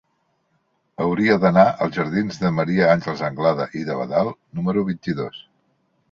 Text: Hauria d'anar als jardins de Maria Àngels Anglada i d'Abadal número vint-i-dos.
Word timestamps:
Hauria 1.03 1.33
d'anar 1.41 1.65
als 1.85 1.93
jardins 1.99 2.39
de 2.43 2.49
Maria 2.59 2.87
Àngels 2.93 3.21
Anglada 3.27 3.67
i 3.81 3.83
d'Abadal 3.91 4.31
número 4.61 4.85
vint-i-dos. 4.89 5.43